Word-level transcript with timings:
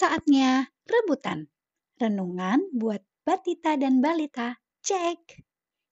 Saatnya 0.00 0.64
rebutan. 0.88 1.44
Renungan 2.00 2.72
buat 2.72 3.04
Batita 3.20 3.76
dan 3.76 4.00
Balita. 4.00 4.56
Cek. 4.80 5.44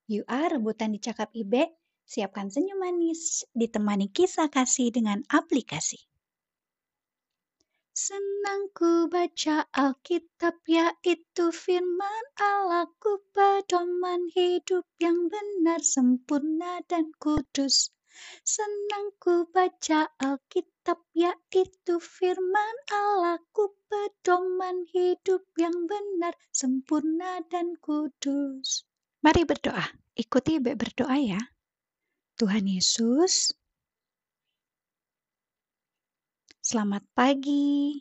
Yuk 0.09 0.25
ah 0.25 0.49
rebutan 0.49 0.97
di 0.97 1.01
Cakap 1.05 1.29
Ibe. 1.37 1.77
Siapkan 2.09 2.49
senyum 2.49 2.81
manis, 2.81 3.45
ditemani 3.53 4.09
kisah 4.09 4.49
kasih 4.49 4.97
dengan 4.97 5.21
aplikasi. 5.29 6.01
Senang 7.93 8.73
ku 8.73 9.13
baca 9.13 9.69
Alkitab 9.77 10.57
yaitu 10.65 11.53
firman 11.53 12.25
Allahku 12.41 13.21
pedoman 13.37 14.25
hidup 14.33 14.89
yang 14.97 15.29
benar, 15.29 15.85
sempurna 15.85 16.81
dan 16.89 17.13
kudus. 17.21 17.93
Senang 18.41 19.13
ku 19.21 19.45
baca 19.53 20.09
Alkitab 20.17 20.78
yaitu 21.13 22.01
firman 22.01 22.77
Allahku 22.89 23.75
pedoman 23.91 24.87
hidup 24.89 25.45
yang 25.59 25.75
benar, 25.85 26.33
sempurna 26.55 27.45
dan 27.53 27.77
kudus. 27.83 28.89
Mari 29.21 29.43
berdoa. 29.45 29.85
Ikuti 30.19 30.59
Ibe 30.59 30.75
berdoa 30.75 31.15
ya. 31.19 31.39
Tuhan 32.39 32.71
Yesus, 32.71 33.51
selamat 36.63 37.03
pagi, 37.11 37.99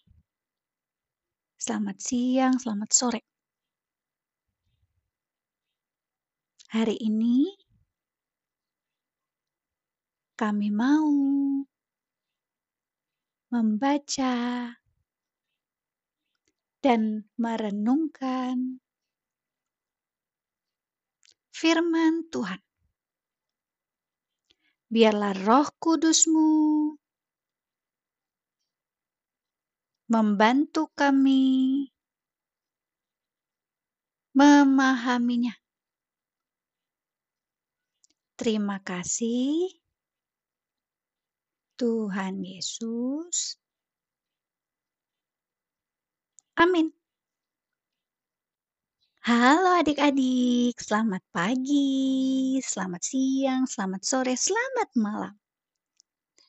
selamat 1.58 1.98
siang, 1.98 2.54
selamat 2.62 2.90
sore. 2.94 3.22
Hari 6.70 7.02
ini 7.02 7.50
kami 10.38 10.70
mau 10.70 11.37
membaca 13.58 14.70
dan 16.78 17.26
merenungkan 17.42 18.78
firman 21.50 22.30
Tuhan. 22.30 22.62
Biarlah 24.94 25.34
roh 25.42 25.68
kudusmu 25.82 26.94
membantu 30.06 30.94
kami 30.94 31.90
memahaminya. 34.38 35.58
Terima 38.38 38.78
kasih, 38.86 39.66
Tuhan 41.78 42.42
Yesus. 42.42 43.62
Amin. 46.58 46.90
Halo 49.22 49.78
adik-adik, 49.78 50.74
selamat 50.82 51.22
pagi, 51.30 52.58
selamat 52.64 53.02
siang, 53.06 53.64
selamat 53.70 54.02
sore, 54.02 54.34
selamat 54.34 54.90
malam. 54.98 55.36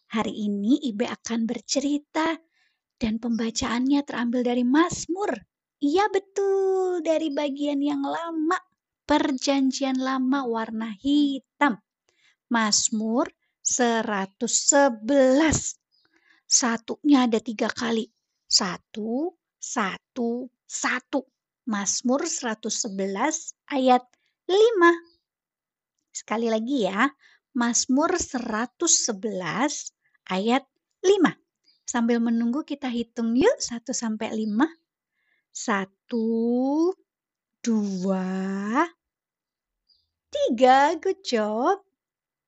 Hari 0.08 0.32
ini 0.32 0.80
Ibe 0.88 1.04
akan 1.12 1.44
bercerita 1.44 2.38
dan 2.96 3.20
pembacaannya 3.20 4.00
terambil 4.08 4.40
dari 4.40 4.64
Mazmur. 4.64 5.36
Iya 5.84 6.08
betul, 6.08 7.04
dari 7.04 7.28
bagian 7.28 7.84
yang 7.84 8.00
lama, 8.00 8.56
perjanjian 9.04 10.00
lama 10.00 10.48
warna 10.48 10.88
hitam. 10.96 11.76
Mazmur 12.48 13.28
111. 13.68 15.76
Satunya 16.48 17.28
ada 17.28 17.36
tiga 17.44 17.68
kali. 17.68 18.08
Satu, 18.48 19.36
satu, 19.60 20.48
satu 20.64 21.20
Mazmur 21.68 22.24
111 22.24 22.88
ayat 23.68 24.00
5. 24.48 24.56
Sekali 26.16 26.48
lagi 26.48 26.88
ya, 26.88 27.12
Mazmur 27.52 28.16
111 28.16 29.92
ayat 30.32 30.64
5. 31.04 31.36
Sambil 31.84 32.24
menunggu 32.24 32.64
kita 32.64 32.88
hitung 32.88 33.36
yuk 33.36 33.60
1 33.60 33.92
sampai 33.92 34.32
5. 34.32 34.64
1 35.52 35.92
2 36.08 36.96
3 40.56 41.04
good 41.04 41.20
job. 41.20 41.84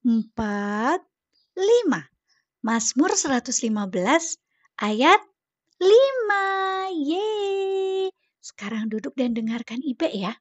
4 0.00 1.09
5. 1.60 2.64
Mazmur 2.64 3.12
115 3.12 3.60
ayat 4.80 5.20
5. 5.76 6.88
Yeay. 7.04 8.08
Sekarang 8.40 8.88
duduk 8.88 9.12
dan 9.12 9.36
dengarkan 9.36 9.84
Ibe 9.84 10.08
ya. 10.08 10.32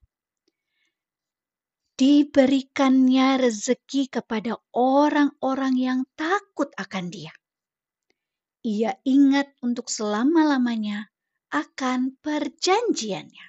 Diberikannya 1.99 3.35
rezeki 3.43 4.07
kepada 4.07 4.55
orang-orang 4.71 5.75
yang 5.75 5.99
takut 6.15 6.71
akan 6.79 7.11
dia. 7.11 7.35
Ia 8.63 8.95
ingat 9.03 9.51
untuk 9.59 9.91
selama-lamanya 9.91 11.11
akan 11.51 12.15
perjanjiannya. 12.23 13.47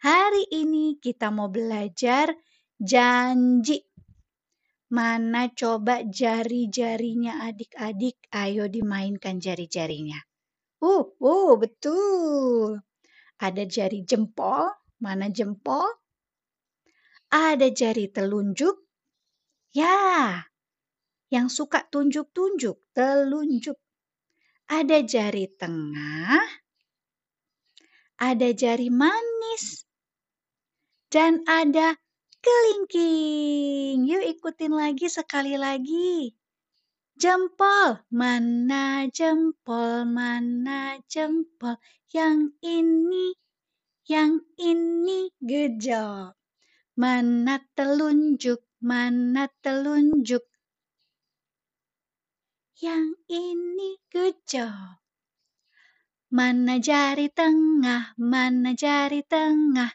Hari 0.00 0.44
ini 0.52 0.96
kita 1.00 1.28
mau 1.28 1.52
belajar 1.52 2.32
janji. 2.80 3.89
Mana 4.90 5.46
coba 5.54 6.02
jari-jarinya 6.02 7.46
adik-adik? 7.46 8.26
Ayo 8.34 8.66
dimainkan 8.66 9.38
jari-jarinya. 9.38 10.18
Uh, 10.82 11.14
uh, 11.22 11.54
betul. 11.54 12.82
Ada 13.38 13.64
jari 13.70 14.02
jempol, 14.02 14.66
mana 14.98 15.30
jempol? 15.30 15.86
Ada 17.30 17.70
jari 17.70 18.10
telunjuk. 18.10 18.82
Ya, 19.70 20.42
yang 21.30 21.46
suka 21.46 21.86
tunjuk-tunjuk, 21.86 22.90
telunjuk. 22.90 23.78
Ada 24.66 25.06
jari 25.06 25.46
tengah, 25.54 26.42
ada 28.18 28.48
jari 28.50 28.90
manis, 28.90 29.86
dan 31.06 31.46
ada 31.46 31.94
kelingking. 32.42 33.79
Ikutin 34.30 34.70
lagi 34.70 35.10
sekali 35.10 35.58
lagi. 35.58 36.30
Jempol, 37.18 37.98
mana 38.14 39.10
jempol, 39.10 40.06
mana 40.06 41.02
jempol, 41.10 41.74
yang 42.14 42.54
ini, 42.62 43.34
yang 44.06 44.38
ini 44.54 45.34
gejol. 45.42 46.30
Mana 46.94 47.58
telunjuk, 47.74 48.62
mana 48.78 49.50
telunjuk, 49.66 50.46
yang 52.78 53.18
ini 53.26 53.98
gejol. 54.14 55.02
Mana 56.30 56.78
jari 56.78 57.26
tengah, 57.34 58.14
mana 58.14 58.78
jari 58.78 59.26
tengah, 59.26 59.90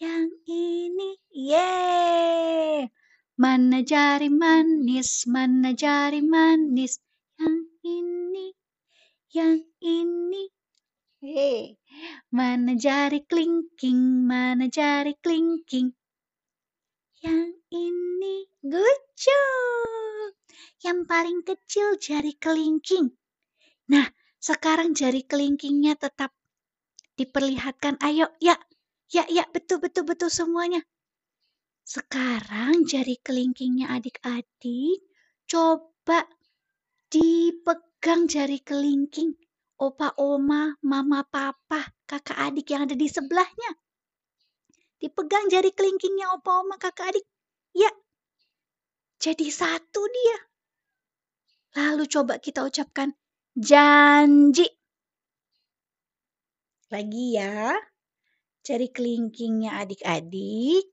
yang 0.00 0.32
ini, 0.48 1.20
yeay. 1.28 2.88
Mana 3.36 3.84
jari 3.84 4.32
manis, 4.32 5.28
mana 5.28 5.76
jari 5.76 6.24
manis, 6.24 7.04
yang 7.36 7.68
ini, 7.84 8.56
yang 9.36 9.60
ini. 9.84 10.48
Hei, 11.20 11.76
mana 12.32 12.72
jari 12.80 13.28
kelingking, 13.28 14.24
mana 14.24 14.72
jari 14.72 15.20
kelingking. 15.20 15.92
Yang 17.20 17.60
ini, 17.68 18.48
good. 18.64 19.04
Yang 20.80 21.04
paling 21.04 21.44
kecil 21.44 22.00
jari 22.00 22.32
kelingking. 22.40 23.12
Nah, 23.92 24.08
sekarang 24.40 24.96
jari 24.96 25.28
kelingkingnya 25.28 25.92
tetap 26.00 26.32
diperlihatkan. 27.20 28.00
Ayo, 28.00 28.32
ya, 28.40 28.56
ya, 29.10 29.26
ya, 29.28 29.44
betul, 29.50 29.82
betul, 29.82 30.06
betul 30.06 30.30
semuanya. 30.30 30.80
Sekarang 31.84 32.86
jari 32.86 33.18
kelingkingnya 33.18 33.90
adik-adik 33.90 35.02
coba 35.50 36.22
dipegang 37.10 38.30
jari 38.30 38.62
kelingking 38.62 39.34
opa 39.74 40.14
oma, 40.14 40.78
mama 40.86 41.26
papa, 41.26 41.90
kakak 42.06 42.38
adik 42.38 42.70
yang 42.70 42.86
ada 42.86 42.94
di 42.94 43.10
sebelahnya. 43.10 43.74
Dipegang 45.02 45.50
jari 45.50 45.74
kelingkingnya 45.74 46.30
opa 46.36 46.62
oma, 46.62 46.78
kakak 46.78 47.10
adik. 47.10 47.26
Ya, 47.74 47.90
jadi 49.18 49.50
satu 49.50 50.02
dia. 50.06 50.38
Lalu 51.74 52.04
coba 52.06 52.38
kita 52.38 52.62
ucapkan 52.62 53.10
janji. 53.58 54.70
Lagi 56.90 57.26
ya, 57.34 57.74
jari 58.60 58.88
kelingkingnya 58.92 59.80
adik-adik 59.80 60.84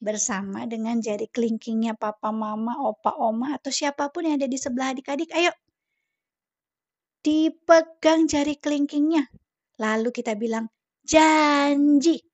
bersama 0.00 0.64
dengan 0.64 0.96
jari 1.04 1.28
kelingkingnya 1.28 1.92
papa, 1.92 2.32
mama, 2.32 2.80
opa, 2.80 3.12
oma, 3.20 3.60
atau 3.60 3.68
siapa 3.68 4.08
pun 4.08 4.24
yang 4.24 4.40
ada 4.40 4.48
di 4.48 4.56
sebelah 4.56 4.96
adik-adik. 4.96 5.28
Ayo, 5.36 5.52
dipegang 7.20 8.24
jari 8.24 8.56
kelingkingnya. 8.56 9.28
Lalu 9.76 10.08
kita 10.08 10.32
bilang, 10.36 10.72
janji. 11.04 12.24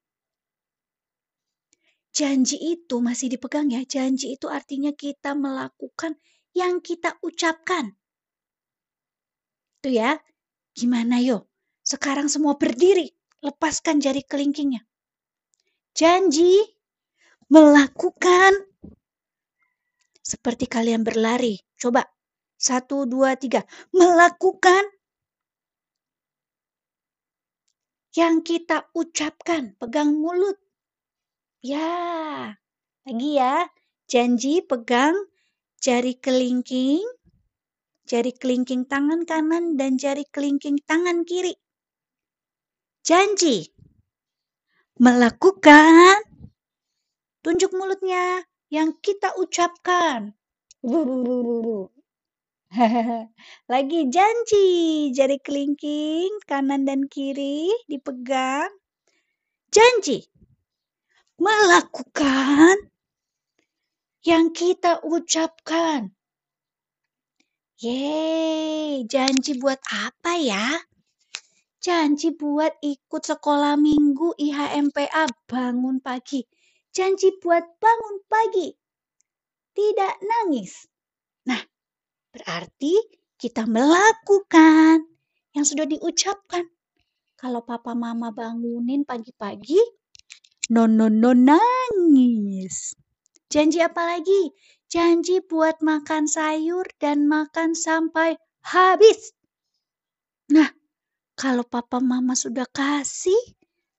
Janji 2.14 2.56
itu 2.56 3.02
masih 3.02 3.34
dipegang 3.34 3.68
ya. 3.68 3.82
Janji 3.82 4.38
itu 4.38 4.46
artinya 4.48 4.94
kita 4.94 5.34
melakukan 5.36 6.16
yang 6.54 6.80
kita 6.80 7.18
ucapkan. 7.20 7.92
Itu 9.82 9.90
ya. 9.90 10.16
Gimana 10.72 11.20
yo? 11.20 11.50
Sekarang 11.82 12.30
semua 12.30 12.56
berdiri. 12.56 13.15
Lepaskan 13.46 14.02
jari 14.02 14.26
kelingkingnya. 14.26 14.82
Janji 15.94 16.58
melakukan 17.46 18.52
seperti 20.18 20.66
kalian 20.66 21.06
berlari. 21.06 21.62
Coba. 21.78 22.02
Satu, 22.56 23.06
dua, 23.06 23.38
tiga. 23.38 23.62
Melakukan 23.94 24.82
yang 28.18 28.42
kita 28.42 28.90
ucapkan. 28.96 29.78
Pegang 29.78 30.16
mulut. 30.18 30.58
Ya, 31.62 32.50
lagi 33.06 33.30
ya. 33.38 33.68
Janji 34.06 34.62
pegang 34.62 35.14
jari 35.82 36.14
kelingking, 36.18 37.02
jari 38.06 38.30
kelingking 38.30 38.86
tangan 38.86 39.26
kanan 39.26 39.74
dan 39.74 39.98
jari 39.98 40.22
kelingking 40.30 40.78
tangan 40.86 41.26
kiri. 41.26 41.54
Janji 43.06 43.70
melakukan 44.98 46.26
tunjuk 47.38 47.70
mulutnya 47.70 48.42
yang 48.66 48.98
kita 48.98 49.30
ucapkan. 49.38 50.34
Lagi 53.70 54.00
janji 54.10 54.66
jari 55.14 55.38
kelingking 55.38 56.34
kanan 56.50 56.82
dan 56.82 57.06
kiri 57.06 57.70
dipegang. 57.86 58.74
Janji 59.70 60.26
melakukan 61.38 62.90
yang 64.26 64.50
kita 64.50 64.98
ucapkan. 65.06 66.10
Yeay, 67.78 69.06
janji 69.06 69.62
buat 69.62 69.78
apa 69.94 70.42
ya? 70.42 70.82
Janji 71.86 72.34
buat 72.34 72.82
ikut 72.82 73.22
sekolah 73.22 73.78
minggu 73.78 74.34
IHMPA 74.42 75.30
bangun 75.46 76.02
pagi. 76.02 76.42
Janji 76.90 77.38
buat 77.38 77.62
bangun 77.78 78.26
pagi. 78.26 78.74
Tidak 79.70 80.14
nangis. 80.18 80.90
Nah, 81.46 81.62
berarti 82.34 82.98
kita 83.38 83.70
melakukan 83.70 85.06
yang 85.54 85.62
sudah 85.62 85.86
diucapkan. 85.86 86.66
Kalau 87.38 87.62
papa 87.62 87.94
mama 87.94 88.34
bangunin 88.34 89.06
pagi-pagi, 89.06 89.78
No, 90.66 90.90
no, 90.90 91.06
no, 91.06 91.30
nangis. 91.30 92.98
Janji 93.46 93.78
apa 93.78 94.18
lagi? 94.18 94.50
Janji 94.90 95.38
buat 95.38 95.78
makan 95.78 96.26
sayur 96.26 96.90
dan 96.98 97.30
makan 97.30 97.78
sampai 97.78 98.34
habis. 98.66 99.30
Nah, 100.50 100.66
kalau 101.36 101.68
papa 101.68 102.00
mama 102.00 102.32
sudah 102.32 102.64
kasih, 102.72 103.36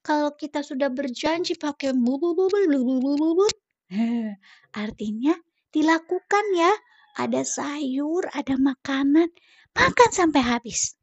kalau 0.02 0.34
kita 0.34 0.66
sudah 0.66 0.90
berjanji 0.90 1.54
pakai 1.54 1.94
bubuk 1.94 2.34
bubuk 2.34 3.54
artinya 4.84 5.38
dilakukan 5.70 6.46
ya. 6.58 6.74
Ada 7.18 7.42
sayur, 7.42 8.30
ada 8.30 8.62
makanan, 8.62 9.34
makan 9.74 10.10
sampai 10.14 10.42
habis. 10.46 10.94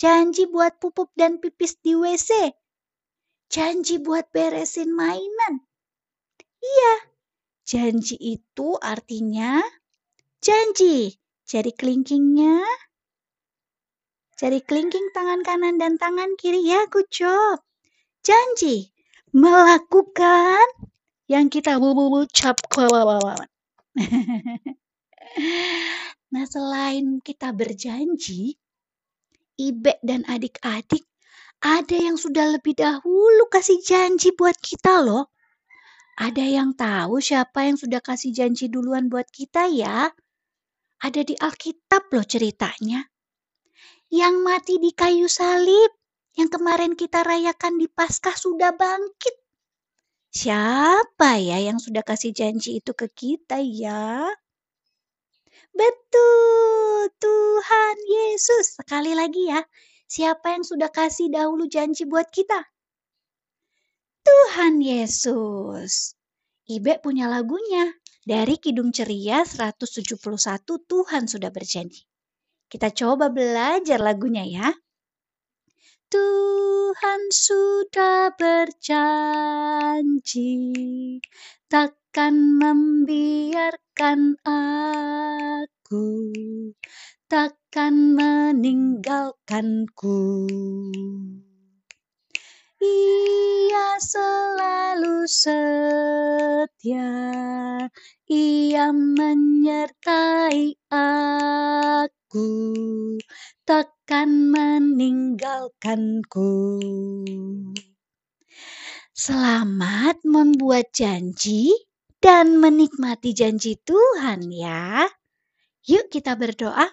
Janji 0.00 0.48
buat 0.48 0.80
pupuk 0.80 1.12
dan 1.12 1.36
pipis 1.44 1.76
di 1.84 1.92
WC, 1.92 2.56
janji 3.52 4.00
buat 4.00 4.32
beresin 4.32 4.96
mainan. 4.96 5.60
Iya, 6.56 6.94
janji 7.68 8.16
itu 8.16 8.80
artinya 8.80 9.60
janji. 10.40 11.20
Jari 11.44 11.72
kelingkingnya, 11.76 12.64
jari 14.42 14.58
kelingking 14.66 15.14
tangan 15.14 15.46
kanan 15.46 15.78
dan 15.78 15.94
tangan 16.02 16.34
kiri 16.34 16.66
ya, 16.66 16.90
good 16.90 17.06
job. 17.14 17.62
Janji 18.26 18.90
melakukan 19.30 20.66
yang 21.30 21.46
kita 21.46 21.78
ucap. 21.78 22.58
nah, 26.34 26.44
selain 26.50 27.22
kita 27.22 27.54
berjanji, 27.54 28.58
Ibe 29.54 30.02
dan 30.02 30.26
adik-adik 30.26 31.06
ada 31.62 31.94
yang 31.94 32.18
sudah 32.18 32.58
lebih 32.58 32.74
dahulu 32.74 33.46
kasih 33.46 33.78
janji 33.86 34.34
buat 34.34 34.58
kita 34.58 35.06
loh. 35.06 35.30
Ada 36.18 36.42
yang 36.42 36.74
tahu 36.74 37.22
siapa 37.22 37.70
yang 37.70 37.78
sudah 37.78 38.02
kasih 38.02 38.34
janji 38.34 38.66
duluan 38.66 39.06
buat 39.06 39.30
kita 39.30 39.70
ya? 39.70 40.10
Ada 40.98 41.22
di 41.22 41.38
Alkitab 41.38 42.10
loh 42.10 42.26
ceritanya. 42.26 43.11
Yang 44.12 44.34
mati 44.44 44.74
di 44.76 44.92
kayu 44.92 45.24
salib, 45.24 45.88
yang 46.36 46.52
kemarin 46.52 46.92
kita 46.92 47.24
rayakan 47.24 47.80
di 47.80 47.88
Paskah 47.88 48.36
sudah 48.36 48.76
bangkit. 48.76 49.34
Siapa 50.28 51.40
ya 51.40 51.56
yang 51.64 51.80
sudah 51.80 52.04
kasih 52.04 52.36
janji 52.36 52.76
itu 52.76 52.92
ke 52.92 53.08
kita 53.08 53.64
ya? 53.64 54.28
Betul, 55.72 57.08
Tuhan 57.16 57.96
Yesus. 58.04 58.76
Sekali 58.76 59.16
lagi 59.16 59.48
ya, 59.48 59.64
Siapa 60.12 60.52
yang 60.52 60.60
sudah 60.60 60.92
kasih 60.92 61.32
dahulu 61.32 61.64
janji 61.64 62.04
buat 62.04 62.28
kita? 62.28 62.68
Tuhan 64.20 64.84
Yesus. 64.84 66.12
Ibe 66.68 67.00
punya 67.00 67.32
lagunya. 67.32 67.96
Dari 68.20 68.60
Kidung 68.60 68.92
Ceria 68.92 69.40
171 69.40 70.20
Tuhan 70.84 71.24
sudah 71.24 71.48
berjanji. 71.48 72.04
Kita 72.72 72.88
coba 72.88 73.28
belajar 73.28 74.00
lagunya 74.00 74.48
ya. 74.48 74.72
Tuhan 76.08 77.20
sudah 77.28 78.32
berjanji 78.32 80.56
takkan 81.68 82.56
membiarkan 82.56 84.40
aku 84.48 86.32
takkan 87.32 88.12
meninggalkanku. 88.12 90.20
Ia 92.80 93.96
selalu 93.96 95.24
setia, 95.24 97.08
ia 98.28 98.92
menyertai 98.92 100.76
aku, 102.32 103.20
takkan 103.68 104.48
meninggalkanku. 104.48 106.80
Selamat 109.12 110.16
membuat 110.24 110.88
janji 110.96 111.76
dan 112.24 112.56
menikmati 112.56 113.36
janji 113.36 113.76
Tuhan 113.84 114.48
ya. 114.48 115.04
Yuk 115.84 116.08
kita 116.08 116.32
berdoa. 116.32 116.88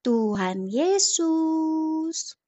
Tuhan 0.00 0.72
Yesus. 0.72 2.40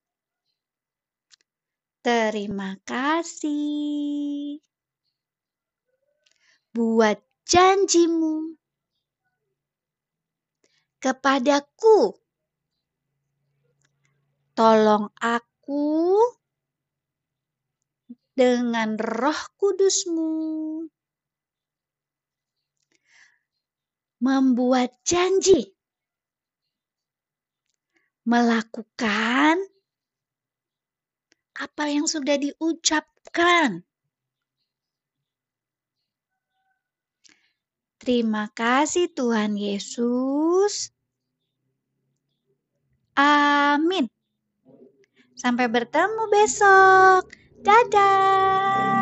Terima 2.00 2.80
kasih 2.88 4.56
buat 6.72 7.20
janjimu 7.44 8.56
kepadaku. 11.06 12.18
Tolong 14.58 15.06
aku 15.22 16.18
dengan 18.34 18.98
roh 18.98 19.40
kudusmu 19.54 20.34
membuat 24.18 24.90
janji 25.06 25.78
melakukan 28.26 29.62
apa 31.54 31.84
yang 31.86 32.10
sudah 32.10 32.34
diucapkan. 32.34 33.86
Terima 38.02 38.50
kasih 38.50 39.14
Tuhan 39.14 39.54
Yesus. 39.54 40.95
Amin. 43.16 44.08
Sampai 45.36 45.68
bertemu 45.68 46.24
besok. 46.32 47.32
Dadah. 47.64 48.95